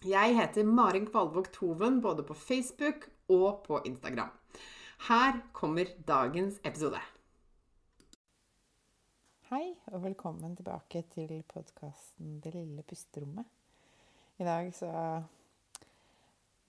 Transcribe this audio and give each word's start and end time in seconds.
Jeg 0.00 0.32
heter 0.32 0.64
Marin 0.64 1.04
Kvalvåg 1.04 1.50
Toven 1.52 1.98
både 2.00 2.22
på 2.24 2.32
Facebook 2.34 3.02
og 3.28 3.58
på 3.66 3.82
Instagram. 3.84 4.30
Her 5.08 5.40
kommer 5.52 5.90
dagens 6.08 6.56
episode. 6.64 6.96
Hei, 9.50 9.74
og 9.92 10.00
velkommen 10.06 10.54
tilbake 10.56 11.02
til 11.12 11.42
podkasten 11.52 12.38
Det 12.40 12.54
lille 12.54 12.82
pusterommet. 12.82 13.44
I 14.38 14.46
dag 14.48 14.70
så 14.74 14.88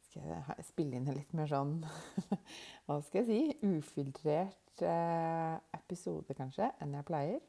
skal 0.10 0.28
jeg 0.34 0.68
spille 0.68 1.00
inn 1.00 1.08
en 1.08 1.16
litt 1.22 1.32
mer 1.32 1.48
sånn 1.48 1.78
Hva 2.84 3.00
skal 3.00 3.22
jeg 3.22 3.30
si? 3.32 3.40
Ufiltrert 3.64 4.84
eh, 4.84 5.56
episode, 5.80 6.36
kanskje, 6.36 6.68
enn 6.84 7.00
jeg 7.00 7.08
pleier. 7.08 7.40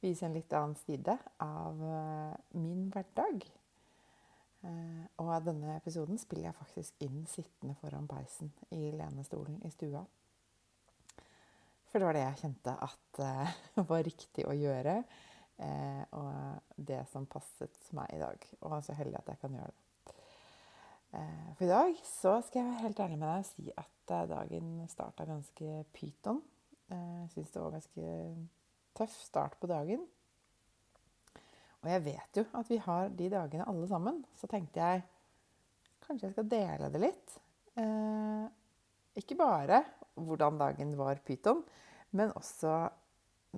Vise 0.00 0.24
en 0.24 0.40
litt 0.40 0.56
annen 0.56 0.80
side 0.86 1.20
av 1.44 1.84
eh, 1.84 2.34
min 2.56 2.88
hverdag. 2.96 3.44
Eh, 4.66 5.02
og 5.22 5.32
av 5.32 5.46
denne 5.46 5.76
episoden 5.78 6.18
spiller 6.20 6.50
jeg 6.50 6.58
faktisk 6.58 7.06
inn 7.06 7.24
sittende 7.30 7.76
foran 7.80 8.08
peisen 8.10 8.52
i 8.74 8.90
lenestolen 8.94 9.60
i 9.66 9.70
stua. 9.74 10.02
For 11.86 12.02
det 12.02 12.08
var 12.08 12.16
det 12.16 12.24
jeg 12.24 12.40
kjente 12.42 12.74
at 12.86 13.20
uh, 13.22 13.52
var 13.90 14.04
riktig 14.04 14.44
å 14.44 14.56
gjøre. 14.56 14.98
Uh, 15.56 16.02
og 16.18 16.80
det 16.88 17.00
som 17.08 17.28
passet 17.30 17.76
meg 17.96 18.10
i 18.12 18.20
dag. 18.20 18.42
Og 18.60 18.74
jeg 18.74 18.82
er 18.82 18.86
så 18.88 18.96
heldig 18.98 19.20
at 19.20 19.30
jeg 19.32 19.40
kan 19.44 19.54
gjøre 19.56 19.70
det. 19.72 19.82
Uh, 21.14 21.46
for 21.56 21.64
i 21.64 21.70
dag 21.70 22.02
så 22.04 22.34
skal 22.44 22.60
jeg 22.60 22.68
være 22.72 22.82
helt 22.82 23.00
ærlig 23.06 23.20
med 23.22 23.30
deg 23.30 23.46
og 23.46 23.48
si 23.48 23.70
at 23.84 24.12
dagen 24.28 24.74
starta 24.92 25.24
ganske 25.26 25.78
pyton. 25.96 26.42
Jeg 26.90 27.30
syns 27.32 27.54
det 27.54 27.62
var 27.62 27.72
ganske 27.74 28.10
tøff 28.94 29.16
start 29.24 29.56
på 29.58 29.70
dagen. 29.70 30.04
Og 31.86 31.92
jeg 31.94 32.02
vet 32.02 32.40
jo 32.40 32.42
at 32.58 32.70
vi 32.70 32.80
har 32.82 33.12
de 33.14 33.28
dagene 33.30 33.66
alle 33.70 33.86
sammen. 33.86 34.18
Så 34.34 34.48
tenkte 34.50 34.82
jeg 34.82 35.04
kanskje 36.02 36.26
jeg 36.26 36.34
skal 36.34 36.48
dele 36.50 36.90
det 36.90 37.02
litt. 37.02 37.36
Eh, 37.78 38.46
ikke 39.22 39.38
bare 39.38 39.84
hvordan 40.18 40.58
dagen 40.58 40.96
var 40.98 41.22
pyton, 41.22 41.62
men 42.18 42.34
også 42.34 42.74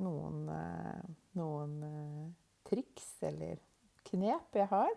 noen, 0.02 0.44
eh, 0.52 1.08
noen 1.40 1.74
eh, 1.88 2.28
triks 2.68 3.08
eller 3.24 3.56
knep 4.10 4.60
jeg 4.60 4.68
har 4.74 4.92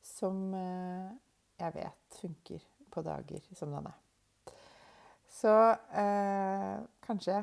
som 0.00 0.54
eh, 0.56 1.12
jeg 1.60 1.76
vet 1.76 2.20
funker 2.22 2.68
på 2.90 3.04
dager 3.04 3.44
som 3.52 3.76
denne. 3.76 3.92
Så 5.30 5.52
eh, 6.00 6.76
kanskje 7.04 7.42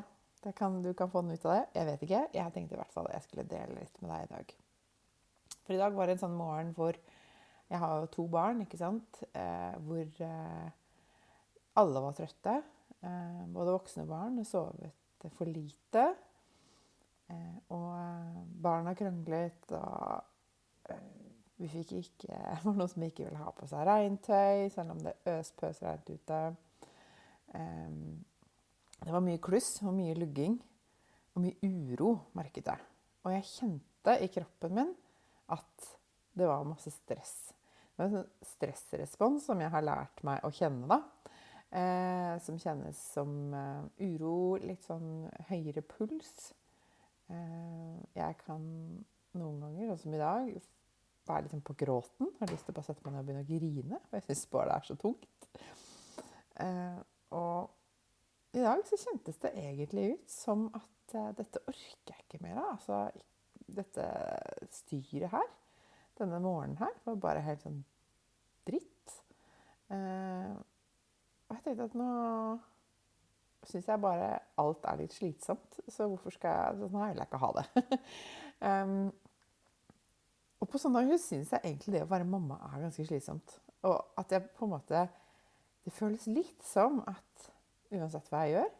kan, 0.58 0.82
du 0.82 0.90
kan 0.94 1.10
få 1.10 1.22
den 1.22 1.38
ut 1.38 1.46
av 1.46 1.54
det. 1.54 1.66
Jeg 1.78 1.86
vet 1.92 2.02
ikke. 2.06 2.24
Jeg 2.34 2.54
tenkte 2.54 2.74
i 2.74 2.80
hvert 2.82 2.94
fall 2.94 3.12
jeg 3.14 3.26
skulle 3.26 3.46
dele 3.48 3.78
litt 3.78 4.02
med 4.02 4.10
deg 4.12 4.26
i 4.26 4.34
dag. 4.34 4.58
For 5.68 5.76
i 5.76 5.80
dag 5.82 5.92
var 5.92 6.08
det 6.08 6.16
en 6.16 6.22
sånn 6.22 6.36
morgen 6.38 6.72
hvor 6.72 6.96
Jeg 7.68 7.82
har 7.82 7.98
jo 8.00 8.06
to 8.08 8.22
barn, 8.32 8.62
ikke 8.64 8.78
sant? 8.80 9.18
Eh, 9.36 9.74
hvor 9.84 10.22
eh, 10.24 10.68
alle 11.76 12.00
var 12.00 12.14
trøtte. 12.16 12.54
Eh, 13.04 13.42
både 13.52 13.74
voksne 13.74 14.06
barn 14.08 14.38
sovet 14.48 15.26
for 15.36 15.44
lite. 15.44 16.06
Eh, 17.28 17.56
og 17.76 17.90
eh, 17.92 18.36
barna 18.64 18.94
kranglet, 18.96 19.66
og 19.76 20.88
eh, 20.88 21.02
vi 21.60 21.68
fikk 21.68 21.92
ikke 21.98 22.38
Det 22.54 22.62
var 22.64 22.78
noen 22.78 22.92
som 22.94 23.04
ikke 23.04 23.26
ville 23.26 23.42
ha 23.42 23.52
på 23.52 23.68
seg 23.68 23.84
regntøy, 23.88 24.68
selv 24.72 24.94
om 24.94 25.02
det 25.04 25.18
øspøs 25.28 25.82
regnet 25.84 26.14
ute. 26.14 26.40
det 29.04 29.12
var 29.12 29.24
mye 29.24 29.40
kluss 29.44 29.82
og 29.82 29.92
mye 29.96 30.16
lugging 30.16 30.56
og 31.34 31.44
mye 31.44 31.68
uro, 31.68 32.14
merket 32.32 32.72
jeg. 32.72 32.88
Og 33.24 33.36
jeg 33.36 33.50
kjente 33.52 34.16
i 34.24 34.32
kroppen 34.32 34.74
min 34.80 34.96
at 35.54 35.88
det 36.38 36.46
var 36.48 36.66
masse 36.68 36.92
stress. 36.94 37.36
Det 37.94 38.02
var 38.02 38.08
en 38.08 38.16
sånn 38.18 38.48
stressrespons 38.52 39.48
som 39.48 39.60
jeg 39.62 39.72
har 39.74 39.84
lært 39.84 40.22
meg 40.26 40.44
å 40.46 40.52
kjenne, 40.54 40.86
da. 40.90 41.00
Eh, 41.68 42.34
som 42.40 42.56
kjennes 42.60 42.98
som 43.12 43.32
eh, 43.52 44.08
uro, 44.08 44.56
litt 44.62 44.86
sånn 44.86 45.26
høyere 45.50 45.82
puls. 45.84 46.52
Eh, 47.28 47.96
jeg 48.16 48.38
kan 48.44 48.62
noen 49.38 49.64
ganger, 49.64 49.90
sånn 49.90 50.04
som 50.04 50.14
i 50.14 50.22
dag, 50.22 50.52
være 51.28 51.44
litt 51.44 51.56
sånn 51.56 51.66
på 51.66 51.76
gråten. 51.82 52.30
Har 52.38 52.52
lyst 52.52 52.68
til 52.68 52.72
å 52.72 52.78
bare 52.78 52.88
sette 52.88 53.04
meg 53.04 53.16
ned 53.16 53.24
og 53.24 53.28
begynne 53.28 53.44
å 53.44 53.50
grine. 53.50 54.00
For 54.08 54.20
jeg 54.20 54.28
syns 54.28 54.46
bare 54.52 54.70
det 54.70 54.78
er 54.78 54.88
så 54.88 54.98
tungt. 55.02 55.50
Eh, 56.64 57.02
og 57.36 58.56
i 58.56 58.62
dag 58.64 58.80
så 58.88 58.96
kjentes 58.96 59.40
det 59.42 59.52
egentlig 59.60 60.12
ut 60.14 60.30
som 60.32 60.68
at 60.72 61.14
uh, 61.14 61.32
dette 61.36 61.60
orker 61.68 62.14
jeg 62.14 62.24
ikke 62.24 62.40
mer 62.42 62.56
av. 62.62 62.70
Altså, 62.78 63.00
dette 63.76 64.06
styret 64.74 65.30
her, 65.32 65.52
denne 66.18 66.40
morgenen 66.42 66.78
her, 66.80 66.94
var 67.04 67.20
bare 67.22 67.44
helt 67.44 67.62
sånn 67.62 67.82
dritt. 68.68 69.14
Eh, 69.92 70.56
og 71.48 71.56
jeg 71.56 71.64
tenkte 71.64 71.86
at 71.88 71.96
nå 71.96 72.10
syns 73.68 73.88
jeg 73.88 74.00
bare 74.02 74.32
alt 74.60 74.84
er 74.88 75.00
litt 75.00 75.14
slitsomt. 75.16 75.80
Så 75.88 76.08
hvorfor 76.08 76.34
skal 76.34 76.54
jeg 76.54 76.82
Sånn 76.82 77.00
vil 77.00 77.22
jeg 77.22 77.28
ikke 77.28 77.40
ha 77.42 77.50
det. 77.58 77.98
um, 78.68 79.08
og 80.58 80.70
på 80.70 80.80
sånne 80.80 81.04
dager 81.04 81.20
syns 81.22 81.54
jeg 81.54 81.64
egentlig 81.64 81.94
det 81.94 82.04
å 82.04 82.10
være 82.10 82.28
mamma 82.28 82.58
er 82.72 82.84
ganske 82.86 83.06
slitsomt. 83.06 83.58
Og 83.86 83.96
at 84.18 84.34
jeg 84.34 84.48
på 84.56 84.66
en 84.66 84.74
måte 84.74 85.06
Det 85.86 85.92
føles 85.94 86.26
litt 86.26 86.64
som 86.66 86.98
at 87.08 87.44
uansett 87.94 88.26
hva 88.28 88.42
jeg 88.44 88.58
gjør, 88.58 88.72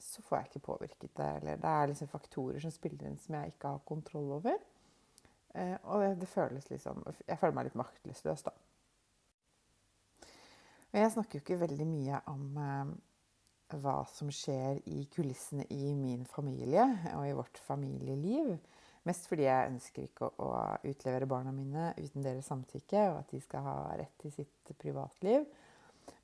så 0.00 0.22
får 0.26 0.38
jeg 0.38 0.48
ikke 0.48 0.66
påvirket 0.66 1.12
det. 1.16 1.28
Eller 1.40 1.60
det 1.60 1.70
er 1.70 1.90
liksom 1.90 2.10
faktorer 2.10 2.62
som 2.62 2.72
spiller 2.74 3.08
inn 3.08 3.18
som 3.20 3.36
jeg 3.38 3.54
ikke 3.54 3.74
har 3.74 3.84
kontroll 3.88 4.32
over. 4.38 4.58
Eh, 5.54 5.76
og 5.82 6.02
det, 6.02 6.10
det, 6.22 6.28
føles 6.30 6.68
liksom 6.70 7.02
Jeg 7.26 7.38
føler 7.40 7.56
meg 7.56 7.68
litt 7.68 7.78
maktesløs, 7.78 8.44
da. 8.46 8.54
Og 10.90 10.98
jeg 10.98 11.12
snakker 11.14 11.38
jo 11.38 11.44
ikke 11.44 11.62
veldig 11.62 11.86
mye 11.86 12.20
om 12.30 12.44
eh, 12.58 12.92
hva 13.78 14.00
som 14.10 14.30
skjer 14.34 14.80
i 14.90 15.04
kulissene 15.14 15.66
i 15.70 15.94
min 15.94 16.24
familie 16.26 16.86
og 17.14 17.26
i 17.28 17.34
vårt 17.38 17.60
familieliv. 17.62 18.56
Mest 19.08 19.30
fordi 19.30 19.46
jeg 19.46 19.70
ønsker 19.70 20.04
ikke 20.04 20.28
å, 20.28 20.48
å 20.50 20.90
utlevere 20.90 21.28
barna 21.30 21.54
mine 21.54 21.92
uten 21.96 22.24
deres 22.24 22.50
samtykke, 22.50 23.06
og 23.12 23.22
at 23.22 23.30
de 23.32 23.40
skal 23.40 23.64
ha 23.64 23.76
rett 24.00 24.16
til 24.20 24.34
sitt 24.34 24.74
privatliv. 24.80 25.46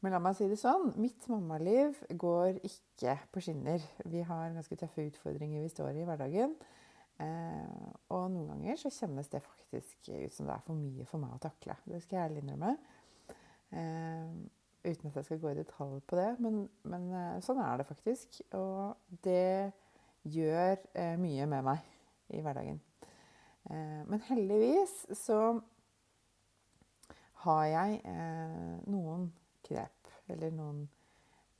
Men 0.04 0.14
la 0.14 0.20
meg 0.22 0.36
si 0.38 0.48
det 0.50 0.58
sånn. 0.60 0.92
Mitt 1.00 1.26
mammaliv 1.32 1.98
går 2.18 2.60
ikke 2.66 3.16
på 3.32 3.42
skinner. 3.44 3.82
Vi 4.08 4.24
har 4.26 4.54
ganske 4.54 4.78
tøffe 4.78 5.06
utfordringer 5.08 5.64
vi 5.64 5.72
står 5.72 5.94
i 5.94 6.02
i 6.04 6.08
hverdagen. 6.08 6.56
Eh, 7.22 7.86
og 8.12 8.26
noen 8.32 8.50
ganger 8.52 8.76
så 8.80 8.92
kjennes 8.92 9.30
det 9.32 9.40
faktisk 9.44 10.10
ut 10.10 10.34
som 10.34 10.48
det 10.48 10.56
er 10.56 10.66
for 10.66 10.76
mye 10.78 11.06
for 11.08 11.22
meg 11.22 11.36
å 11.36 11.42
takle. 11.46 11.78
Det 11.88 12.02
skal 12.04 12.18
jeg 12.18 12.30
ærlig 12.30 12.42
innrømme. 12.44 12.74
Eh, 13.72 14.34
uten 14.86 15.10
at 15.10 15.16
jeg 15.18 15.28
skal 15.28 15.40
gå 15.42 15.52
i 15.52 15.58
detalj 15.58 16.02
på 16.06 16.18
det. 16.20 16.28
Men, 16.44 16.66
men 16.86 17.08
eh, 17.16 17.38
sånn 17.44 17.62
er 17.64 17.80
det 17.80 17.88
faktisk. 17.88 18.42
Og 18.58 19.16
det 19.24 19.72
gjør 20.26 20.76
eh, 20.92 21.16
mye 21.20 21.48
med 21.50 21.66
meg 21.70 22.36
i 22.36 22.42
hverdagen. 22.44 22.82
Eh, 23.70 24.02
men 24.06 24.22
heldigvis 24.28 25.06
så 25.16 25.40
har 27.46 27.64
jeg 27.70 28.00
eh, 28.04 28.76
noen 28.90 29.28
knep 29.66 30.12
eller 30.32 30.52
noen 30.54 30.84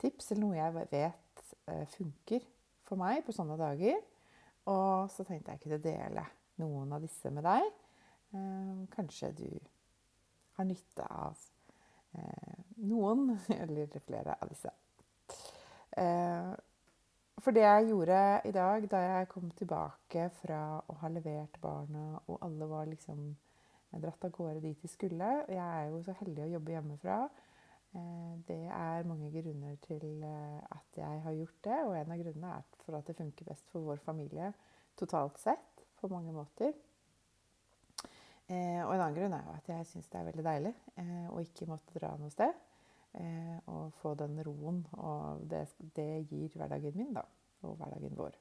tips 0.01 0.31
eller 0.31 0.43
noe 0.43 0.57
jeg 0.57 0.75
vet 0.93 1.43
eh, 1.71 1.85
funker 1.95 2.45
for 2.87 2.99
meg 2.99 3.23
på 3.25 3.35
sånne 3.35 3.57
dager. 3.59 3.99
Og 4.67 5.11
så 5.13 5.25
tenkte 5.27 5.55
jeg 5.55 5.63
kunne 5.63 5.83
dele 5.83 6.23
noen 6.61 6.93
av 6.95 7.03
disse 7.03 7.31
med 7.33 7.45
deg. 7.47 7.67
Eh, 8.35 8.81
kanskje 8.93 9.31
du 9.37 9.49
har 10.57 10.67
nytte 10.67 11.07
av 11.07 11.37
eh, 12.17 12.63
noen 12.83 13.31
eller 13.61 13.99
flere 13.99 14.37
av 14.37 14.51
disse. 14.53 14.73
For 17.41 17.55
det 17.55 17.63
jeg 17.63 17.87
gjorde 17.89 18.17
i 18.45 18.51
dag 18.53 18.83
da 18.91 18.99
jeg 19.01 19.29
kom 19.31 19.47
tilbake 19.57 20.27
fra 20.43 20.59
å 20.77 20.95
ha 21.01 21.09
levert 21.09 21.57
barna, 21.61 22.19
og 22.27 22.43
alle 22.45 22.67
var 22.69 22.89
liksom 22.89 23.31
dratt 23.97 24.25
av 24.27 24.33
gårde 24.35 24.61
dit 24.61 24.81
de 24.81 24.89
skulle 24.91 25.29
Jeg 25.47 25.63
er 25.63 25.87
jo 25.89 26.01
så 26.05 26.13
heldig 26.19 26.43
å 26.43 26.49
jobbe 26.57 26.75
hjemmefra. 26.75 27.17
Eh, 27.97 28.33
det 28.47 28.59
er 28.73 29.07
mange 29.09 29.31
grunner 29.33 29.75
til 29.85 30.23
eh, 30.23 30.59
at 30.77 31.01
jeg 31.01 31.23
har 31.25 31.37
gjort 31.39 31.59
det, 31.67 31.79
og 31.87 31.95
en 31.97 32.13
av 32.13 32.21
grunnene 32.21 32.53
er 32.59 32.69
for 32.85 32.99
at 32.99 33.09
det 33.09 33.17
funker 33.17 33.49
best 33.49 33.73
for 33.73 33.89
vår 33.89 34.03
familie 34.05 34.53
totalt 34.97 35.41
sett, 35.41 35.83
på 35.97 36.09
mange 36.13 36.33
måter. 36.33 36.73
Og 38.47 38.91
en 38.93 39.01
annen 39.01 39.15
grunn 39.17 39.33
er 39.35 39.47
at 39.51 39.65
jeg 39.67 39.85
syns 39.89 40.05
det 40.07 40.19
er 40.21 40.27
veldig 40.29 40.43
deilig 40.45 40.71
å 41.35 41.41
ikke 41.43 41.65
måtte 41.67 41.97
dra 41.97 42.13
noe 42.15 42.31
sted. 42.31 42.53
Eh, 43.17 43.57
og 43.65 43.93
få 44.01 44.13
den 44.13 44.41
roen. 44.45 44.83
Og 44.91 45.41
det, 45.49 45.67
det, 45.95 46.27
gir 46.29 46.53
hverdagen 46.55 46.97
min, 46.97 47.13
da. 47.15 47.23
Og 47.65 47.75
hverdagen 47.79 48.17
vår. 48.17 48.37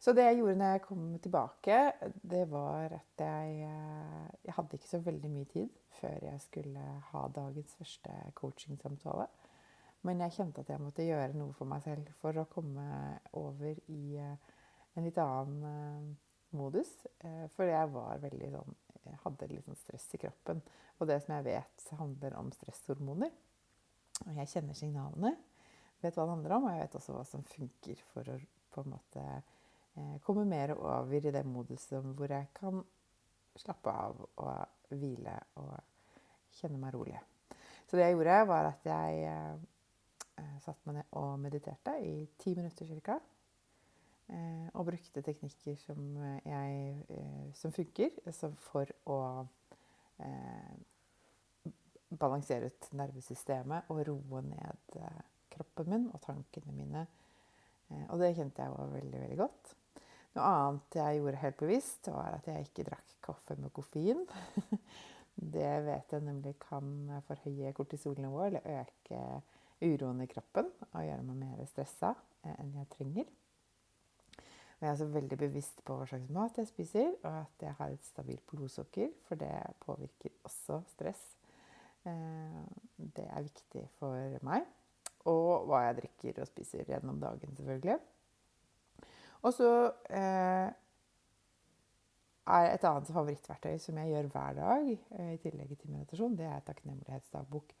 Så 0.00 0.14
det 0.16 0.24
jeg 0.24 0.38
gjorde 0.38 0.56
når 0.56 0.70
jeg 0.72 0.82
kom 0.86 1.02
tilbake, 1.20 1.78
det 2.32 2.46
var 2.48 2.94
at 2.96 3.20
jeg 3.20 3.56
eh, 3.66 4.28
Jeg 4.46 4.54
hadde 4.56 4.78
ikke 4.78 4.88
så 4.88 5.00
veldig 5.04 5.30
mye 5.30 5.48
tid 5.50 5.68
før 6.00 6.24
jeg 6.24 6.40
skulle 6.40 6.84
ha 7.10 7.24
dagens 7.36 7.74
første 7.76 8.14
coachingsamtale. 8.34 9.26
Men 10.08 10.22
jeg 10.24 10.32
kjente 10.38 10.62
at 10.64 10.70
jeg 10.72 10.80
måtte 10.80 11.04
gjøre 11.04 11.36
noe 11.36 11.52
for 11.52 11.68
meg 11.68 11.84
selv 11.84 12.08
for 12.22 12.40
å 12.40 12.48
komme 12.48 12.86
over 13.36 13.76
i 13.92 14.16
eh, 14.16 14.54
en 14.96 15.04
litt 15.04 15.20
annen 15.20 16.14
modus. 16.56 16.88
For 17.54 17.68
jeg 17.68 17.90
var 17.92 18.22
veldig 18.24 18.48
sånn 18.56 18.78
Jeg 19.04 19.18
hadde 19.22 19.46
litt 19.48 19.64
sånn 19.64 19.78
stress 19.78 20.08
i 20.16 20.20
kroppen. 20.20 20.62
Og 20.98 21.08
det 21.08 21.20
som 21.22 21.34
jeg 21.36 21.46
vet 21.46 21.84
handler 21.98 22.34
om 22.40 22.50
stresshormoner. 22.56 23.30
Og 24.26 24.32
jeg 24.36 24.50
kjenner 24.50 24.76
signalene, 24.76 25.34
vet 26.00 26.16
hva 26.16 26.24
det 26.24 26.34
handler 26.34 26.56
om, 26.56 26.66
og 26.66 26.74
jeg 26.74 26.82
vet 26.82 26.96
også 26.98 27.14
hva 27.14 27.22
som 27.28 27.44
funker 27.48 28.02
for 28.12 28.32
å 28.32 28.36
på 28.70 28.84
en 28.84 28.92
måte 28.92 29.22
eh, 29.22 29.56
komme 30.24 30.44
mer 30.48 30.74
over 30.76 31.26
i 31.26 31.32
det 31.34 31.44
moduset 31.46 32.04
hvor 32.16 32.32
jeg 32.32 32.50
kan 32.56 32.82
slappe 33.58 33.92
av 33.92 34.20
og 34.40 34.94
hvile 34.94 35.34
og 35.60 35.74
kjenne 36.60 36.80
meg 36.80 36.94
rolig. 36.94 37.18
Så 37.90 37.98
det 37.98 38.06
jeg 38.06 38.14
gjorde, 38.14 38.38
var 38.46 38.68
at 38.70 38.86
jeg 38.86 39.24
eh, 39.26 40.56
satte 40.62 40.86
meg 40.86 41.00
ned 41.00 41.16
og 41.18 41.38
mediterte 41.42 41.96
i 42.06 42.14
ti 42.38 42.54
minutter 42.54 42.86
ca. 43.02 43.18
Eh, 44.30 44.68
og 44.78 44.86
brukte 44.86 45.24
teknikker 45.26 45.74
som, 45.82 46.04
jeg, 46.44 46.94
eh, 47.10 47.48
som 47.58 47.74
funker 47.74 48.14
for 48.62 48.92
å 49.10 49.18
eh, 50.22 50.76
balansere 52.10 52.70
ut 52.70 52.92
nervesystemet 52.94 53.90
og 53.90 54.04
roe 54.06 54.44
ned 54.46 54.96
eh, 55.02 55.20
kroppen 55.50 55.90
min 55.90 56.08
og 56.14 56.22
tankene 56.22 56.76
mine. 56.76 57.04
Eh, 57.90 58.06
og 58.06 58.22
det 58.22 58.36
kjente 58.38 58.62
jeg 58.62 58.76
var 58.76 58.94
veldig, 58.94 59.26
veldig 59.26 59.40
godt. 59.42 59.74
Noe 60.36 60.46
annet 60.46 60.98
jeg 61.00 61.20
gjorde 61.20 61.42
helt 61.42 61.58
bevisst, 61.58 62.10
var 62.12 62.36
at 62.36 62.46
jeg 62.50 62.68
ikke 62.68 62.86
drakk 62.86 63.16
kaffe 63.24 63.56
med 63.58 63.72
koffein. 63.74 64.22
Det 65.54 65.70
vet 65.86 66.12
jeg 66.12 66.24
nemlig 66.26 66.52
kan 66.60 66.84
forhøye 67.24 67.72
kortisolnivået 67.72 68.58
eller 68.60 68.82
øke 68.82 69.20
uroen 69.80 70.20
i 70.20 70.28
kroppen 70.28 70.66
og 70.90 71.04
gjøre 71.06 71.24
meg 71.24 71.38
mer 71.40 71.62
stressa 71.70 72.10
eh, 72.44 72.56
enn 72.58 72.74
jeg 72.76 72.90
trenger. 72.92 73.30
Jeg 74.80 74.88
er 74.88 74.92
også 74.92 75.08
veldig 75.12 75.38
bevisst 75.40 75.80
på 75.86 75.96
hva 75.96 76.08
slags 76.08 76.28
mat 76.32 76.60
jeg 76.60 76.68
spiser, 76.68 77.14
og 77.22 77.32
at 77.32 77.64
jeg 77.64 77.72
har 77.78 77.94
et 77.94 78.04
stabilt 78.04 78.44
blodsukker, 78.48 79.10
for 79.28 79.40
det 79.40 79.52
påvirker 79.84 80.36
også 80.48 80.82
stress 80.92 81.24
Eh, 82.08 82.64
det 82.96 83.26
er 83.28 83.44
viktig 83.44 83.82
for 83.98 84.38
meg. 84.46 84.64
Og 85.28 85.66
hva 85.68 85.84
jeg 85.88 85.98
drikker 86.00 86.40
og 86.40 86.48
spiser 86.48 86.88
gjennom 86.88 87.20
dagen, 87.20 87.52
selvfølgelig. 87.56 87.98
Og 89.40 89.54
så 89.56 89.70
eh, 90.12 90.68
er 92.50 92.66
et 92.74 92.84
annet 92.84 93.12
favorittverktøy 93.14 93.78
som 93.80 94.00
jeg 94.02 94.12
gjør 94.12 94.28
hver 94.34 94.58
dag, 94.58 94.90
eh, 95.16 95.32
i 95.34 95.40
tillegg 95.40 95.72
til 95.78 95.94
meditasjon, 95.94 96.36
det 96.38 96.48
er 96.48 96.66
takknemlighetsdagbok. 96.66 97.72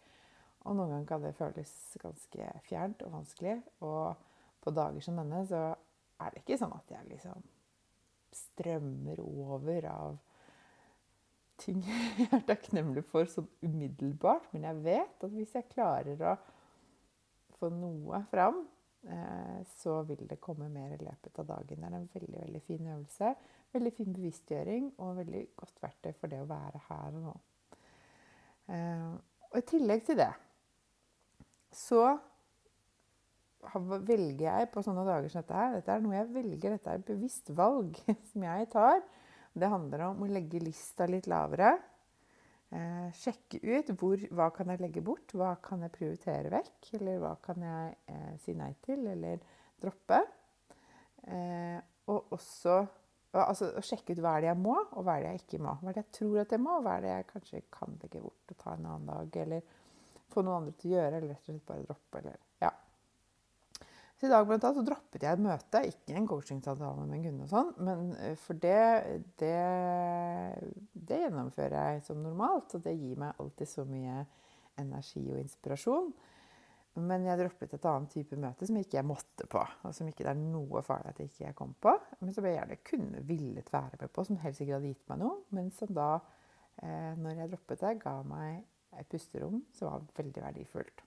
Og 0.68 0.76
noen 0.76 0.92
ganger 0.92 1.08
kan 1.08 1.22
det 1.24 1.36
føles 1.38 1.72
ganske 2.00 2.48
fjernt 2.66 3.04
og 3.06 3.14
vanskelig. 3.18 3.56
Og 3.84 4.16
på 4.60 4.72
dager 4.76 5.04
som 5.04 5.16
denne 5.20 5.44
så 5.48 5.70
er 6.20 6.32
det 6.32 6.42
ikke 6.42 6.58
sånn 6.60 6.74
at 6.76 6.92
jeg 6.92 7.08
liksom 7.08 7.46
strømmer 8.36 9.22
over 9.24 9.86
av 9.90 10.18
ting 11.60 11.80
jeg 12.18 12.28
er 12.28 12.44
takknemlig 12.48 13.04
for 13.08 13.28
sånn 13.28 13.48
umiddelbart. 13.64 14.50
Men 14.52 14.68
jeg 14.68 14.84
vet 14.84 15.24
at 15.26 15.32
hvis 15.34 15.56
jeg 15.56 15.70
klarer 15.72 16.26
å 16.28 16.36
få 17.58 17.72
noe 17.72 18.22
fram, 18.30 18.62
så 19.80 20.02
vil 20.04 20.26
det 20.28 20.40
komme 20.44 20.68
mer 20.68 20.92
i 20.92 21.00
løpet 21.00 21.38
av 21.40 21.46
dagen. 21.48 21.80
Det 21.80 21.88
er 21.88 21.96
en 21.96 22.08
veldig 22.14 22.40
veldig 22.42 22.60
fin 22.66 22.88
øvelse. 22.94 23.34
Veldig 23.72 23.92
fin 23.96 24.12
bevisstgjøring 24.12 24.90
og 24.98 25.16
veldig 25.22 25.44
godt 25.56 25.82
verktøy 25.82 26.12
for 26.18 26.32
det 26.32 26.40
å 26.42 26.48
være 26.50 26.82
her 26.88 27.16
og 27.16 27.22
nå. 27.28 27.36
Eh, 28.70 29.06
og 29.50 29.56
i 29.58 29.66
tillegg 29.66 30.04
til 30.06 30.20
det 30.20 30.32
så 31.74 32.04
velger 34.08 34.46
jeg 34.46 34.68
på 34.72 34.82
sånne 34.82 35.04
dager 35.06 35.30
som 35.30 35.42
dette 35.42 35.56
her 35.58 35.74
Dette 35.76 35.92
er 35.94 36.02
noe 36.02 36.16
jeg 36.16 36.30
velger, 36.32 36.74
dette 36.74 36.92
er 36.92 37.00
et 37.00 37.08
bevisst 37.08 37.50
valg 37.56 37.98
som 38.30 38.46
jeg 38.46 38.68
tar. 38.72 39.02
Det 39.52 39.70
handler 39.70 40.06
om 40.10 40.22
å 40.24 40.30
legge 40.30 40.62
lista 40.62 41.08
litt 41.10 41.26
lavere. 41.30 41.74
Eh, 42.70 43.08
sjekke 43.18 43.58
ut 43.66 43.88
hvor, 43.98 44.20
hva 44.30 44.46
kan 44.54 44.70
jeg 44.70 44.78
legge 44.78 45.02
bort, 45.02 45.32
hva 45.34 45.56
kan 45.64 45.82
jeg 45.82 45.94
prioritere 45.96 46.52
vekk, 46.52 46.92
eller 47.00 47.18
hva 47.18 47.32
kan 47.42 47.64
jeg 47.66 47.96
eh, 48.12 48.34
si 48.44 48.54
nei 48.54 48.70
til 48.84 49.08
eller 49.10 49.42
droppe. 49.82 50.20
Eh, 51.26 51.80
og 52.10 52.36
også 52.36 52.76
altså, 53.32 53.72
å 53.74 53.82
sjekke 53.84 54.14
ut 54.14 54.22
hva 54.22 54.36
er 54.36 54.44
det 54.44 54.50
jeg 54.52 54.60
må, 54.62 54.76
og 54.76 55.02
hva 55.02 55.16
er 55.16 55.24
det 55.24 55.32
jeg 55.32 55.42
ikke 55.44 55.62
må. 55.66 55.74
Hva 55.80 55.90
er 55.90 55.98
det 55.98 56.04
jeg 56.04 56.16
tror 56.20 56.38
at 56.44 56.54
jeg 56.54 56.62
må, 56.62 56.76
og 56.78 56.86
hva 56.86 56.94
er 56.96 57.04
det 57.04 57.12
jeg 57.12 57.28
kanskje 57.32 57.62
kan 57.74 57.98
legge 58.04 58.22
bort 58.22 58.54
og 58.54 58.60
ta 58.62 58.76
en 58.76 58.88
annen 58.92 59.10
dag. 59.10 59.40
Eller 59.44 59.74
få 60.30 60.46
noen 60.46 60.60
andre 60.60 60.76
til 60.78 60.92
å 60.92 60.96
gjøre, 60.96 61.12
eller 61.18 61.34
rett 61.34 61.42
og 61.42 61.50
slett 61.50 61.68
bare 61.72 61.86
droppe. 61.88 62.22
Eller, 62.22 62.40
ja. 62.62 62.72
Så 64.20 64.26
I 64.28 64.30
dag 64.34 64.44
blant 64.44 64.64
annet, 64.68 64.76
så 64.76 64.84
droppet 64.84 65.22
jeg 65.24 65.32
et 65.32 65.40
møte, 65.40 65.80
ikke 65.88 66.12
en 66.18 66.26
coachingsamtale 66.28 67.06
med 67.08 67.22
kunde, 67.24 67.46
og 67.46 67.52
sånn, 67.54 67.68
men 67.86 68.08
eh, 68.20 68.34
for 68.36 68.58
det, 68.60 68.80
det, 69.40 69.52
det, 70.92 71.20
gjennomfører 71.22 71.76
jeg 71.94 72.02
som 72.04 72.18
normalt. 72.20 72.74
Og 72.76 72.82
det 72.84 72.92
gir 72.98 73.14
meg 73.22 73.38
alltid 73.40 73.70
så 73.70 73.86
mye 73.88 74.18
energi 74.82 75.22
og 75.24 75.38
inspirasjon. 75.40 76.10
Men 77.00 77.24
jeg 77.24 77.40
droppet 77.40 77.72
et 77.78 77.86
annet 77.88 78.12
type 78.12 78.36
møte 78.42 78.68
som 78.68 78.76
ikke 78.76 78.98
jeg 78.98 79.08
måtte 79.08 79.46
på. 79.48 79.62
Og 79.88 79.94
som 79.96 80.10
ikke 80.10 80.26
det 80.26 80.34
er 80.34 80.42
noe 80.42 80.82
farlig 80.84 81.14
at 81.14 81.22
jeg 81.22 81.30
ikke 81.30 81.52
kom 81.62 81.72
på. 81.80 81.94
Men 82.20 82.36
som 82.36 82.48
jeg 82.48 82.58
gjerne 82.58 82.76
kunne 82.90 83.22
villet 83.24 83.70
være 83.72 84.02
med 84.02 84.12
på, 84.12 84.24
som 84.26 84.40
helt 84.42 84.58
sikkert 84.58 84.82
hadde 84.82 84.90
gitt 84.90 85.06
meg 85.08 85.22
noe. 85.22 85.38
Men 85.56 85.70
som 85.78 85.94
da, 85.96 86.10
eh, 86.82 87.14
når 87.16 87.40
jeg 87.40 87.52
droppet 87.54 87.86
det, 87.86 87.94
ga 88.02 88.18
meg 88.26 88.60
et 89.00 89.08
pusterom 89.08 89.62
som 89.72 89.88
var 89.94 90.04
veldig 90.18 90.44
verdifullt. 90.44 91.06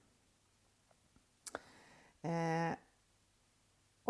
Eh, 2.23 2.73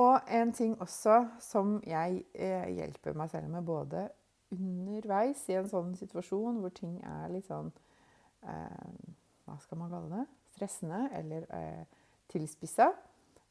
og 0.01 0.29
en 0.33 0.51
ting 0.55 0.73
også 0.81 1.19
som 1.43 1.75
jeg 1.85 2.23
eh, 2.33 2.69
hjelper 2.73 3.17
meg 3.17 3.29
selv 3.29 3.49
med 3.53 3.65
både 3.67 4.07
underveis 4.53 5.43
i 5.49 5.57
en 5.57 5.69
sånn 5.69 5.93
situasjon 5.97 6.61
hvor 6.61 6.73
ting 6.73 6.95
er 7.05 7.29
litt 7.33 7.45
sånn 7.49 7.71
eh, 8.45 9.11
Hva 9.45 9.57
skal 9.61 9.81
man 9.81 9.91
kalle 9.93 10.09
det? 10.13 10.25
Stressende 10.53 11.07
eller 11.17 11.45
eh, 11.53 12.01
tilspissa, 12.31 12.89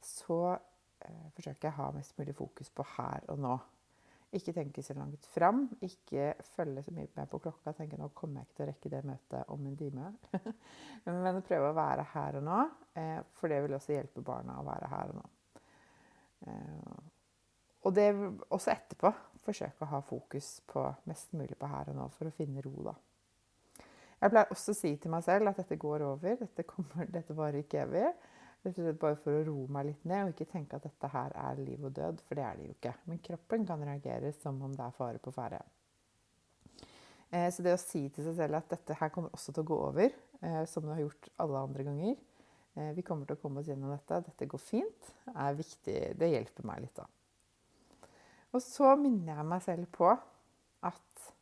så 0.02 0.40
eh, 0.54 1.28
forsøker 1.36 1.68
jeg 1.68 1.74
å 1.74 1.78
ha 1.80 1.92
mest 1.94 2.18
mulig 2.18 2.34
fokus 2.38 2.70
på 2.74 2.86
her 2.96 3.26
og 3.30 3.42
nå. 3.42 3.56
Ikke 4.32 4.54
tenke 4.56 4.80
så 4.82 4.94
langt 4.96 5.26
fram. 5.28 5.66
Ikke 5.84 6.30
følge 6.54 6.86
så 6.86 6.94
mye 6.96 7.10
med 7.18 7.28
på 7.28 7.42
klokka. 7.44 7.74
Tenke 7.76 7.98
nå 8.00 8.08
kommer 8.16 8.40
jeg 8.40 8.48
ikke 8.48 8.56
til 8.56 8.64
å 8.64 8.68
rekke 8.70 8.92
det 8.94 9.02
møtet 9.04 9.52
om 9.52 9.66
en 9.68 9.76
time. 9.76 10.12
Men 11.26 11.42
prøve 11.44 11.68
å 11.68 11.76
være 11.76 12.06
her 12.14 12.40
og 12.40 12.46
nå, 12.46 12.62
eh, 12.96 13.18
for 13.36 13.52
det 13.52 13.60
vil 13.66 13.76
også 13.76 13.92
hjelpe 13.92 14.24
barna 14.24 14.56
å 14.62 14.66
være 14.66 14.88
her 14.94 15.12
og 15.12 15.20
nå. 15.20 15.28
Eh, 16.46 16.98
og 17.82 17.94
det 17.96 18.08
også 18.50 18.72
etterpå 18.74 19.10
forsøke 19.42 19.82
å 19.84 19.90
ha 19.96 20.02
fokus 20.06 20.60
på 20.70 20.84
mest 21.10 21.32
mulig 21.34 21.56
på 21.58 21.70
her 21.70 21.90
og 21.90 21.98
nå 21.98 22.06
for 22.14 22.30
å 22.30 22.34
finne 22.36 22.62
ro, 22.64 22.74
da. 22.86 22.94
Jeg 24.22 24.30
pleier 24.30 24.52
også 24.54 24.70
å 24.70 24.78
si 24.78 24.92
til 25.02 25.10
meg 25.10 25.24
selv 25.26 25.50
at 25.50 25.58
dette 25.58 25.80
går 25.82 26.04
over, 26.06 26.36
dette, 26.38 26.62
kommer, 26.68 27.08
dette 27.10 27.34
varer 27.34 27.64
ikke 27.64 27.82
evig. 27.82 28.06
Rett 28.62 28.76
og 28.78 28.84
slett 28.84 29.00
bare 29.02 29.18
for 29.18 29.34
å 29.34 29.42
roe 29.48 29.70
meg 29.74 29.88
litt 29.88 30.04
ned 30.06 30.28
og 30.28 30.36
ikke 30.36 30.52
tenke 30.52 30.78
at 30.78 30.84
dette 30.86 31.08
her 31.10 31.34
er 31.34 31.58
liv 31.58 31.82
og 31.82 31.96
død, 31.96 32.20
for 32.28 32.38
det 32.38 32.44
er 32.46 32.58
det 32.60 32.68
jo 32.68 32.74
ikke. 32.76 32.92
Men 33.10 33.22
kroppen 33.26 33.64
kan 33.66 33.82
reagere 33.82 34.30
som 34.36 34.60
om 34.62 34.76
det 34.78 34.84
er 34.86 34.94
fare 34.94 35.18
på 35.22 35.34
ferde. 35.34 35.58
Eh, 37.32 37.48
så 37.50 37.66
det 37.66 37.74
å 37.74 37.80
si 37.82 38.04
til 38.14 38.28
seg 38.28 38.38
selv 38.38 38.60
at 38.60 38.70
dette 38.70 38.94
her 39.00 39.10
kommer 39.10 39.34
også 39.34 39.50
til 39.50 39.64
å 39.64 39.70
gå 39.72 39.80
over, 39.88 40.14
eh, 40.38 40.62
som 40.70 40.86
det 40.86 40.94
har 40.94 41.02
gjort 41.08 41.32
alle 41.42 41.64
andre 41.66 41.88
ganger 41.90 42.14
Vi 42.72 43.02
kommer 43.04 43.28
til 43.28 43.36
å 43.36 43.40
komme 43.42 43.60
oss 43.60 43.68
gjennom 43.68 43.90
dette, 43.92 44.22
dette 44.24 44.46
går 44.48 44.60
fint, 44.62 45.08
Det 45.26 45.34
er 45.36 45.56
viktig. 45.58 45.96
Det 46.16 46.28
hjelper 46.30 46.64
meg 46.64 46.80
litt, 46.80 46.96
da. 46.96 47.04
Og 48.52 48.62
så 48.64 48.94
minner 49.00 49.36
jeg 49.36 49.48
meg 49.48 49.64
selv 49.64 49.88
på 49.92 50.08
at 50.12 51.32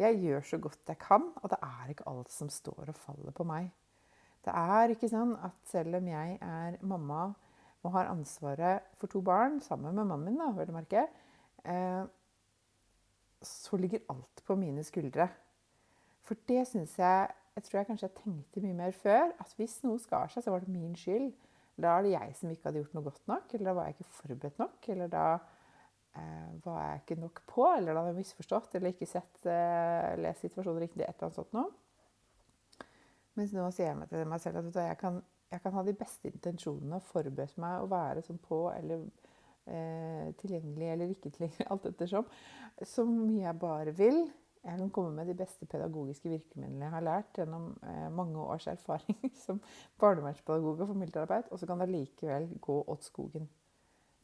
jeg 0.00 0.18
gjør 0.22 0.46
så 0.46 0.58
godt 0.58 0.90
jeg 0.90 0.98
kan, 0.98 1.28
og 1.42 1.50
det 1.52 1.58
er 1.62 1.90
ikke 1.92 2.06
alt 2.10 2.32
som 2.34 2.50
står 2.50 2.90
og 2.90 2.98
faller 2.98 3.34
på 3.34 3.46
meg. 3.46 3.70
Det 4.44 4.52
er 4.52 4.92
ikke 4.92 5.08
sånn 5.08 5.36
at 5.46 5.56
selv 5.70 6.00
om 6.00 6.08
jeg 6.10 6.38
er 6.42 6.78
mamma 6.84 7.28
og 7.84 7.94
har 7.94 8.10
ansvaret 8.10 8.84
for 8.98 9.12
to 9.12 9.22
barn, 9.24 9.60
sammen 9.62 9.94
med 9.94 10.08
mannen 10.08 10.26
min, 10.26 10.40
da, 10.40 10.50
vel 10.56 10.72
å 10.72 10.76
merke, 10.76 11.06
eh, 11.62 12.02
så 13.44 13.78
ligger 13.78 14.04
alt 14.12 14.42
på 14.46 14.56
mine 14.58 14.84
skuldre. 14.84 15.28
For 16.24 16.40
det 16.48 16.64
syns 16.68 16.96
jeg 16.98 17.30
Jeg 17.54 17.64
tror 17.64 17.78
jeg 17.78 17.86
kanskje 17.86 18.08
jeg 18.08 18.16
tenkte 18.18 18.62
mye 18.64 18.76
mer 18.78 18.94
før. 18.98 19.32
At 19.42 19.52
hvis 19.58 19.76
noe 19.86 20.00
skar 20.02 20.30
seg, 20.32 20.44
så 20.44 20.54
var 20.54 20.64
det 20.64 20.72
min 20.74 20.96
skyld. 20.98 21.30
Da 21.74 21.96
er 21.96 22.06
det 22.06 22.14
jeg 22.14 22.34
som 22.38 22.50
ikke 22.50 22.68
hadde 22.68 22.82
gjort 22.82 22.96
noe 22.96 23.06
godt 23.08 23.28
nok, 23.30 23.54
eller 23.54 23.68
da 23.68 23.76
var 23.76 23.88
jeg 23.88 23.96
ikke 23.96 24.16
forberedt 24.18 24.60
nok. 24.62 24.88
Eller 24.94 25.10
da 25.10 25.24
eh, 25.34 26.50
var 26.64 26.80
jeg 26.82 27.00
ikke 27.02 27.20
nok 27.22 27.42
på, 27.50 27.66
eller 27.76 27.90
da 27.92 28.02
hadde 28.02 28.12
jeg 28.14 28.20
misforstått 28.22 28.76
eller 28.78 28.94
ikke 28.94 29.10
sett 29.10 29.48
eh, 29.50 30.14
lest 30.22 30.46
situasjonen 30.46 30.82
riktig. 30.84 31.02
et 31.02 31.14
eller 31.14 31.28
annet 31.30 31.40
sånt 31.40 31.56
noe. 31.56 31.70
Mens 33.34 33.54
nå 33.54 33.66
sier 33.74 33.90
jeg 33.90 34.10
til 34.12 34.28
meg 34.30 34.42
selv 34.42 34.60
at 34.62 34.78
jeg 34.78 34.98
kan, 35.00 35.18
jeg 35.50 35.62
kan 35.62 35.74
ha 35.74 35.82
de 35.86 35.96
beste 35.98 36.30
intensjonene 36.30 37.00
og 37.00 37.08
forberede 37.08 37.62
meg 37.62 37.82
og 37.82 37.90
være 37.90 38.22
sånn 38.22 38.38
på 38.42 38.60
eller 38.70 39.02
eh, 39.66 40.30
tilgjengelig 40.38 40.92
eller 40.92 41.14
ikke 41.14 41.32
tilgjengelig, 41.34 41.66
alt 41.74 41.90
ettersom, 41.90 42.30
så 42.86 43.06
mye 43.08 43.48
jeg 43.48 43.62
bare 43.62 43.94
vil. 43.98 44.22
Jeg 44.64 44.78
kan 44.80 44.90
komme 44.90 45.10
med 45.12 45.28
de 45.28 45.34
beste 45.36 45.66
pedagogiske 45.68 46.28
virkemidlene 46.28 46.86
jeg 46.86 46.94
har 46.94 47.04
lært 47.04 47.36
gjennom 47.36 47.66
eh, 47.84 48.06
mange 48.12 48.40
års 48.40 48.66
erfaring 48.72 49.18
som 49.44 49.60
barnevernspedagog 50.00 50.80
og 50.80 50.88
familieterapeut, 50.88 51.50
og 51.52 51.60
så 51.60 51.68
kan 51.68 51.82
det 51.82 51.90
likevel 51.92 52.48
gå 52.64 52.78
åt 52.88 53.04
skogen. 53.04 53.50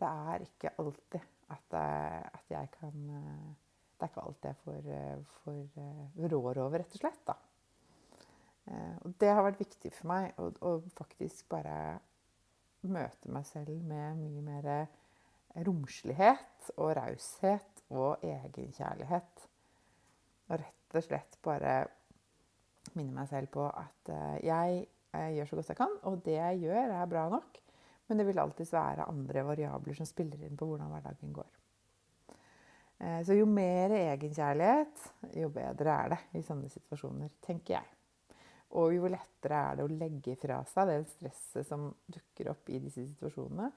Det 0.01 0.09
er 0.09 0.47
ikke 0.47 0.73
alltid 0.81 1.21
at, 1.51 1.65
jeg, 1.73 2.31
at 2.35 2.51
jeg 2.51 2.69
kan 2.79 3.11
eh, 3.11 3.51
Det 4.01 4.07
er 4.07 4.13
ikke 4.13 4.23
alt 4.25 4.45
jeg 4.49 4.57
får, 4.65 4.87
eh, 4.97 5.25
får 5.43 5.81
eh, 5.83 6.31
rår 6.33 6.59
over, 6.63 6.79
rett 6.79 6.95
og 6.97 7.03
slett. 7.03 7.27
da. 7.27 7.37
Og 9.05 9.15
det 9.19 9.29
har 9.29 9.43
vært 9.43 9.59
viktig 9.59 9.91
for 9.97 10.07
meg 10.07 10.37
å, 10.39 10.47
å 10.63 10.71
faktisk 10.95 11.49
bare 11.51 11.99
møte 12.87 13.33
meg 13.33 13.49
selv 13.49 13.81
med 13.83 14.21
mye 14.21 14.43
mer 14.47 14.69
romslighet 15.67 16.69
og 16.77 16.93
raushet 17.01 17.83
og 17.91 18.23
egenkjærlighet. 18.23 19.50
Og 20.51 20.59
rett 20.59 20.99
og 20.99 21.07
slett 21.07 21.39
bare 21.47 21.75
minne 22.97 23.15
meg 23.15 23.29
selv 23.31 23.53
på 23.55 23.69
at 23.69 24.11
jeg, 24.43 24.85
jeg 25.15 25.35
gjør 25.37 25.51
så 25.51 25.59
godt 25.59 25.73
jeg 25.73 25.79
kan, 25.79 25.97
og 26.09 26.23
det 26.27 26.37
jeg 26.39 26.63
gjør, 26.65 26.95
er 26.97 27.11
bra 27.11 27.29
nok. 27.31 27.61
Men 28.11 28.19
det 28.19 28.27
vil 28.27 28.43
alltids 28.43 28.73
være 28.75 29.07
andre 29.07 29.45
variabler 29.47 29.95
som 29.95 30.09
spiller 30.09 30.41
inn 30.43 30.59
på 30.59 30.67
hvordan 30.67 30.91
hverdagen 30.91 31.35
går. 31.37 31.51
Så 33.25 33.37
jo 33.39 33.47
mer 33.49 33.95
egenkjærlighet, 33.97 35.05
jo 35.39 35.49
bedre 35.55 35.95
er 35.95 36.11
det 36.13 36.19
i 36.37 36.43
sånne 36.45 36.69
situasjoner, 36.69 37.31
tenker 37.41 37.79
jeg. 37.79 37.93
Og 38.77 38.93
jo 38.95 39.09
lettere 39.11 39.61
er 39.71 39.79
det 39.79 39.87
å 39.87 39.93
legge 39.95 40.35
fra 40.39 40.59
seg 40.69 40.91
det 40.91 40.99
stresset 41.15 41.67
som 41.67 41.89
dukker 42.11 42.51
opp 42.53 42.69
i 42.71 42.83
disse 42.83 43.07
situasjonene. 43.07 43.71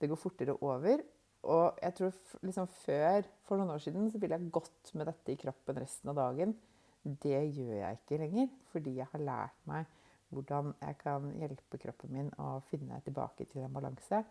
Det 0.00 0.08
går 0.10 0.18
fortere 0.22 0.56
over. 0.64 1.02
Og 1.48 1.78
jeg 1.80 1.96
tror 1.96 2.18
liksom 2.44 2.68
før, 2.82 3.24
for 3.48 3.60
noen 3.60 3.72
år 3.74 3.80
siden, 3.84 4.10
så 4.12 4.20
ville 4.20 4.36
jeg 4.36 4.52
gått 4.52 4.92
med 4.98 5.08
dette 5.08 5.32
i 5.32 5.38
kroppen 5.40 5.80
resten 5.80 6.12
av 6.12 6.18
dagen. 6.18 6.52
Det 7.00 7.38
gjør 7.56 7.78
jeg 7.78 7.96
ikke 7.96 8.20
lenger, 8.20 8.50
fordi 8.72 8.98
jeg 8.98 9.08
har 9.12 9.24
lært 9.24 9.64
meg 9.70 9.88
hvordan 10.30 10.74
jeg 10.78 10.98
kan 11.00 11.24
hjelpe 11.40 11.80
kroppen 11.82 12.12
min 12.14 12.28
å 12.38 12.60
finne 12.70 13.00
tilbake 13.02 13.48
til 13.50 13.64
en 13.64 13.74
balanse. 13.74 14.22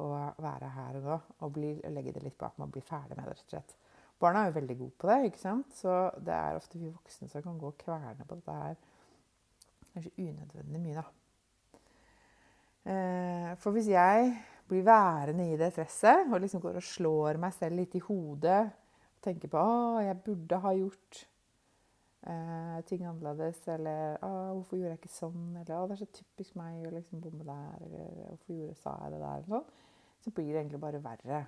Og 0.00 0.40
være 0.40 0.70
her 0.72 0.96
og 1.00 1.04
nå 1.04 1.16
og, 1.18 1.48
bli, 1.52 1.74
legge 1.92 2.14
det 2.14 2.22
litt 2.24 2.38
bak 2.40 2.54
meg 2.56 2.70
og 2.70 2.76
bli 2.78 2.84
ferdig 2.86 3.18
med 3.18 3.26
det. 3.26 3.34
rett 3.34 3.42
og 3.44 3.50
slett. 3.52 3.74
Barna 4.22 4.44
er 4.44 4.52
jo 4.52 4.56
veldig 4.60 4.76
gode 4.78 4.96
på 5.02 5.08
det, 5.10 5.18
ikke 5.28 5.42
sant? 5.42 5.74
så 5.74 5.96
det 6.22 6.32
er 6.32 6.56
ofte 6.56 6.78
vi 6.78 6.92
voksne 6.92 7.28
som 7.28 7.42
kan 7.44 7.58
gå 7.58 7.72
og 7.72 7.80
kverne 7.80 8.24
på 8.24 8.38
dette 8.38 8.54
her. 8.54 8.78
Kanskje 9.92 10.12
unødvendig 10.16 10.80
mye, 10.80 11.02
da. 11.02 11.04
Eh, 12.92 13.50
for 13.60 13.74
hvis 13.74 13.90
jeg 13.90 14.32
blir 14.72 14.86
værende 14.86 15.50
i 15.52 15.58
det 15.60 15.70
stresset 15.74 16.26
og 16.32 16.40
liksom 16.42 16.62
går 16.64 16.80
og 16.80 16.86
slår 16.86 17.38
meg 17.40 17.54
selv 17.54 17.78
litt 17.78 17.96
i 17.98 18.06
hodet 18.06 18.62
tenker 19.22 19.50
på 19.52 19.60
å, 19.60 20.02
jeg 20.02 20.18
burde 20.24 20.58
ha 20.64 20.72
gjort 20.74 21.20
eh, 22.26 22.78
ting 22.88 23.04
annerledes, 23.06 23.60
eller 23.70 24.16
hvorfor 24.18 24.78
gjorde 24.78 24.94
jeg 24.94 25.00
ikke 25.00 25.14
sånn, 25.14 25.48
eller 25.60 25.68
det 25.68 25.96
er 25.96 26.00
så 26.02 26.08
typisk 26.18 26.56
meg 26.58 26.86
å 26.88 26.94
liksom 26.96 27.22
bomme 27.22 27.46
der, 27.46 27.84
eller 27.86 28.16
hvorfor 28.32 28.56
gjorde, 28.56 28.78
sa 28.80 28.96
jeg 29.04 29.14
det 29.14 29.20
der, 29.22 29.36
eller 29.36 29.52
sånn, 29.52 29.84
så 30.22 30.32
blir 30.34 30.48
det 30.50 30.62
egentlig 30.62 30.82
bare 30.82 31.02
verre. 31.04 31.42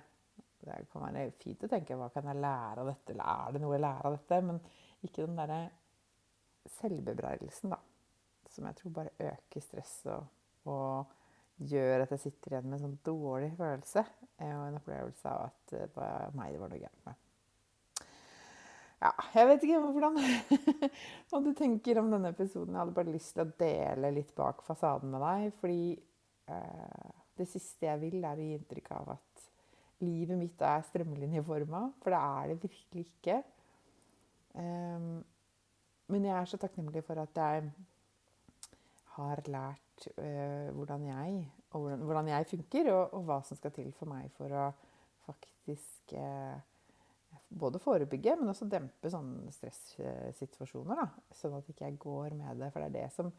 Det 0.65 0.77
kan 0.91 1.03
være 1.03 1.25
fint 1.41 1.65
å 1.67 1.69
tenke 1.69 1.97
hva 1.99 2.07
kan 2.13 2.31
jeg 2.31 2.41
lære 2.41 2.81
av 2.81 2.89
dette, 2.89 3.13
eller 3.13 3.33
er 3.33 3.51
det 3.53 3.61
noe 3.61 3.75
jeg 3.75 3.83
lærer 3.83 4.07
av 4.09 4.15
dette? 4.15 4.39
Men 4.47 4.61
ikke 5.05 5.27
den 5.27 5.37
derre 5.37 5.59
selvbebreidelsen, 6.79 7.75
da. 7.75 7.81
Som 8.55 8.69
jeg 8.69 8.79
tror 8.79 8.95
bare 8.95 9.11
øker 9.19 9.63
stresset 9.63 10.09
og, 10.15 10.31
og 10.71 11.13
gjør 11.55 12.03
at 12.03 12.11
jeg 12.15 12.25
sitter 12.25 12.55
igjen 12.55 12.65
med 12.67 12.77
en 12.77 12.87
sånn 12.87 12.97
dårlig 13.05 13.53
følelse 13.55 14.03
og 14.43 14.63
en 14.65 14.79
opplevelse 14.79 15.31
av 15.31 15.45
at 15.47 15.71
det 15.71 15.85
var 15.95 16.33
meg 16.35 16.51
det 16.51 16.59
var 16.59 16.73
noe 16.73 16.81
gærent 16.81 17.05
med. 17.07 17.21
Ja, 19.03 19.11
jeg 19.35 19.47
vet 19.49 19.63
ikke 19.67 19.79
hvordan 19.83 20.19
hva 21.29 21.41
du 21.43 21.51
tenker 21.57 21.99
om 22.01 22.09
denne 22.13 22.31
episoden. 22.33 22.73
Jeg 22.73 22.81
hadde 22.81 22.95
bare 22.95 23.13
lyst 23.13 23.35
til 23.35 23.43
å 23.43 23.53
dele 23.59 24.11
litt 24.15 24.31
bak 24.37 24.63
fasaden 24.65 25.11
med 25.13 25.21
deg. 25.21 25.55
Fordi 25.59 25.81
eh, 26.51 27.11
det 27.37 27.47
siste 27.51 27.89
jeg 27.89 28.01
vil, 28.01 28.23
er 28.23 28.39
å 28.39 28.47
gi 28.47 28.55
inntrykk 28.57 28.91
av 28.97 29.11
at 29.17 29.45
livet 30.03 30.39
mitt 30.39 30.63
er 30.63 30.85
strømlinjeforma. 30.89 31.83
For 32.01 32.15
det 32.15 32.21
er 32.21 32.51
det 32.51 32.59
virkelig 32.63 33.05
ikke. 33.05 33.41
Um, 34.55 35.19
men 36.11 36.27
jeg 36.29 36.35
er 36.37 36.49
så 36.49 36.59
takknemlig 36.61 37.03
for 37.05 37.19
at 37.19 37.41
jeg 37.41 37.69
har 39.15 39.41
lært 39.51 39.84
uh, 40.17 40.69
hvordan, 40.75 41.07
jeg, 41.09 41.41
hvordan, 41.71 42.05
hvordan, 42.07 42.29
jeg, 42.33 42.47
funker, 42.51 42.91
og, 42.93 43.03
og, 43.17 43.25
hva 43.27 43.41
som 43.47 43.59
skal 43.59 43.73
til 43.75 43.91
for 43.95 44.11
meg 44.11 44.31
for 44.37 44.51
å 44.51 44.69
faktisk 45.25 46.15
uh, 46.19 46.55
både 47.49 47.81
forebygge, 47.81 48.35
men 48.39 48.51
også 48.51 48.67
dempe 48.69 49.11
sånne 49.11 49.53
stressituasjoner. 49.55 51.03
Sånn 51.35 51.55
at 51.57 51.69
ikke 51.71 51.87
jeg 51.87 51.99
går 52.01 52.35
med 52.37 52.61
det. 52.61 52.71
For 52.73 52.83
det 52.83 52.89
er 52.89 52.97
det 52.97 53.09
som 53.15 53.31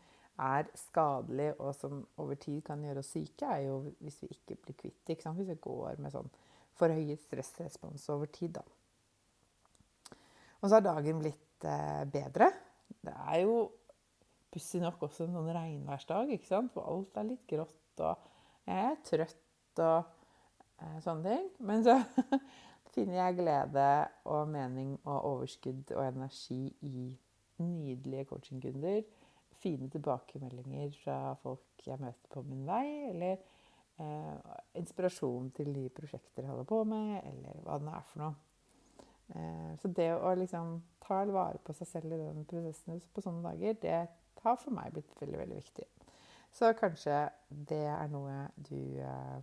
er 0.43 0.69
skadelig, 0.77 1.53
og 1.61 1.73
som 1.77 2.03
over 2.21 2.39
tid 2.41 2.63
kan 2.67 2.83
gjøre 2.85 3.03
oss 3.03 3.13
syke, 3.15 3.49
er 3.49 3.67
jo 3.69 3.79
hvis 4.05 4.21
vi 4.23 4.33
ikke 4.35 4.59
blir 4.65 4.79
kvitt 4.83 5.01
det. 5.09 5.19
Hvis 5.21 5.53
vi 5.53 5.59
går 5.69 6.03
med 6.03 6.15
sånn 6.15 6.31
forhøyet 6.77 7.23
stressrespons 7.25 8.05
over 8.13 8.29
tid. 8.33 8.59
Da. 8.59 8.65
Og 10.61 10.69
så 10.69 10.77
har 10.77 10.85
dagen 10.85 11.23
blitt 11.23 11.65
eh, 11.65 12.05
bedre. 12.13 12.51
Det 13.01 13.15
er 13.15 13.43
jo 13.45 13.57
pussig 14.57 14.81
nok 14.81 15.03
også 15.05 15.27
en 15.27 15.37
sånn 15.37 15.53
regnværsdag, 15.53 16.33
ikke 16.37 16.49
sant? 16.49 16.73
hvor 16.73 16.89
alt 16.89 17.19
er 17.21 17.29
litt 17.29 17.45
grått, 17.51 18.01
og 18.01 18.31
jeg 18.65 18.87
er 18.89 19.03
trøtt 19.05 19.83
og 19.85 19.99
eh, 20.81 20.97
sånne 21.05 21.35
ting. 21.35 21.51
Men 21.69 21.85
så 21.85 21.99
finner 22.95 23.21
jeg 23.21 23.39
glede 23.43 23.91
og 24.33 24.49
mening 24.49 24.97
og 25.05 25.29
overskudd 25.35 25.93
og 25.97 26.07
energi 26.07 26.63
i 26.89 27.11
nydelige 27.61 28.31
coachingkunder. 28.33 29.05
Fine 29.61 29.91
tilbakemeldinger 29.93 30.97
fra 31.03 31.21
folk 31.43 31.85
jeg 31.85 32.01
møter 32.01 32.33
på 32.33 32.43
min 32.49 32.65
vei, 32.69 32.87
eller 33.13 33.37
eh, 33.37 34.59
inspirasjon 34.81 35.53
til 35.57 35.73
de 35.77 35.89
prosjekter 35.93 36.45
jeg 36.45 36.53
holder 36.53 36.69
på 36.73 36.83
med, 36.89 37.21
eller 37.29 37.65
hva 37.65 37.81
det 37.81 37.93
er 37.93 38.11
for 38.11 38.25
noe. 38.25 38.37
Eh, 39.37 39.73
så 39.83 39.93
det 39.93 40.13
å 40.17 40.37
liksom 40.39 40.79
ta 41.05 41.25
vare 41.29 41.61
på 41.65 41.75
seg 41.77 41.93
selv 41.93 42.17
i 42.17 42.25
den 42.25 42.47
prosessen 42.49 43.05
på 43.13 43.25
sånne 43.25 43.53
dager, 43.53 43.83
det 43.85 44.01
har 44.45 44.59
for 44.61 44.75
meg 44.75 44.95
blitt 44.95 45.13
veldig, 45.21 45.39
veldig 45.43 45.59
viktig. 45.61 45.87
Så 46.57 46.73
kanskje 46.79 47.27
det 47.69 47.85
er 47.91 48.09
noe 48.13 48.47
du 48.57 48.81
eh, 49.03 49.37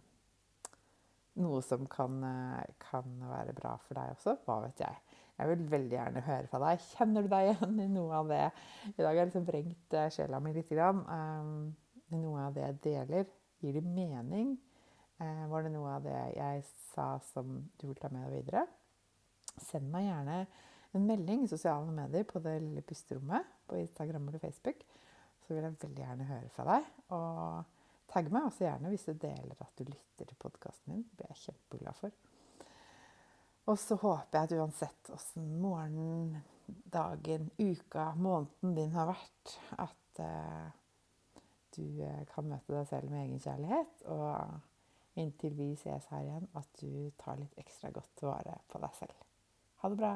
Noe 1.42 1.64
som 1.66 1.88
kan, 1.90 2.20
eh, 2.28 2.74
kan, 2.78 3.08
være 3.26 3.56
bra 3.58 3.72
for 3.82 3.98
deg 3.98 4.12
også. 4.14 4.36
Hva 4.46 4.60
vet 4.68 4.84
jeg. 4.84 5.00
Jeg 5.40 5.50
vil 5.50 5.64
veldig 5.72 5.96
gjerne 5.96 6.22
høre 6.28 6.50
fra 6.52 6.60
deg. 6.62 6.84
Kjenner 6.92 7.26
du 7.26 7.32
deg 7.32 7.48
igjen 7.48 7.80
i 7.82 7.88
noe 7.90 8.20
av 8.20 8.30
det? 8.30 8.44
I 8.92 9.00
dag 9.00 9.08
har 9.08 9.18
jeg 9.18 9.32
liksom 9.32 9.48
vrengt 9.48 9.96
eh, 9.98 10.12
sjela 10.14 10.42
mi 10.46 10.54
litt. 10.54 10.70
Grann. 10.70 11.02
Noe 12.14 12.44
av 12.46 12.54
det 12.54 12.68
jeg 12.68 12.78
deler. 12.86 13.26
Gir 13.64 13.80
det 13.80 13.82
mening? 13.88 14.54
Var 15.50 15.66
det 15.66 15.72
noe 15.74 15.98
av 15.98 16.06
det 16.06 16.20
jeg 16.36 16.62
sa 16.92 17.08
som 17.32 17.58
du 17.82 17.88
vil 17.88 17.98
ta 17.98 18.12
med 18.14 18.28
deg 18.28 18.38
videre? 18.44 18.68
Send 19.58 19.90
meg 19.94 20.10
gjerne 20.10 20.38
en 20.94 21.06
melding 21.10 21.46
i 21.46 21.50
sosiale 21.50 21.90
medier 21.94 22.26
på 22.30 22.42
det 22.44 22.60
lille 22.62 22.84
pusterommet 22.86 23.50
på 23.74 23.82
Instagram 23.82 24.30
eller 24.30 24.44
Facebook. 24.44 24.86
Så 25.44 25.54
vil 25.54 25.66
jeg 25.66 25.80
veldig 25.82 26.06
gjerne 26.06 26.30
høre 26.30 26.52
fra 26.54 26.68
deg. 26.70 26.92
Og 27.18 28.14
tagg 28.14 28.30
meg 28.32 28.48
også 28.48 28.68
gjerne 28.68 28.94
hvis 28.94 29.08
du 29.10 29.14
deler 29.26 29.66
at 29.66 29.74
du 29.80 29.90
lytter 29.90 30.30
til 30.30 30.40
podkasten 30.40 30.94
min. 30.94 31.04
Det 31.10 31.20
blir 31.20 31.34
jeg 31.34 31.44
kjempeglad 31.48 32.00
for. 32.00 32.22
Og 33.72 33.80
så 33.80 33.96
håper 33.96 34.38
jeg 34.38 34.50
at 34.50 34.56
uansett 34.60 35.12
åssen 35.16 35.48
morgenen 35.64 36.44
dagen, 36.68 37.50
uka, 37.58 38.12
måneden 38.16 38.76
din 38.76 38.92
har 38.96 39.10
vært. 39.14 39.56
At 39.80 40.22
eh, 40.24 40.70
du 41.78 41.86
eh, 42.04 42.24
kan 42.34 42.48
møte 42.50 42.76
deg 42.76 42.88
selv 42.92 43.12
med 43.12 43.26
egenkjærlighet. 43.26 44.06
Og 44.12 45.20
inntil 45.24 45.58
vi 45.58 45.74
ses 45.80 46.08
her 46.12 46.28
igjen, 46.28 46.48
at 46.60 46.70
du 46.82 47.12
tar 47.22 47.40
litt 47.40 47.60
ekstra 47.62 47.94
godt 47.96 48.26
vare 48.28 48.60
på 48.72 48.84
deg 48.84 48.98
selv. 49.00 49.28
Ha 49.84 49.92
det 49.92 50.00
bra. 50.00 50.16